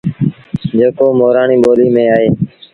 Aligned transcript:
جيڪو 0.77 1.05
مورآڻي 1.19 1.55
ٻوليٚ 1.63 1.93
ميݩ 1.95 2.11
اهي 2.15 2.27